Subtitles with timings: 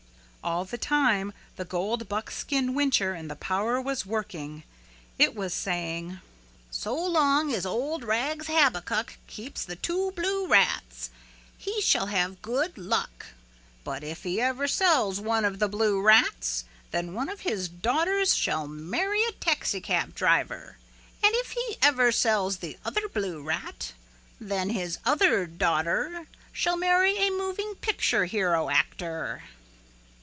[0.43, 4.63] All the time the gold buckskin whincher and the power was working.
[5.19, 6.19] It was saying,
[6.71, 11.11] "So long as old Rags Habakuk keeps the two blue rats
[11.59, 13.27] he shall have good luck
[13.83, 18.33] but if he ever sells one of the blue rats then one of his daughters
[18.33, 20.79] shall marry a taxicab driver
[21.23, 23.93] and if he ever sells the other blue rat
[24.39, 29.43] then his other daughter shall marry a moving picture hero actor."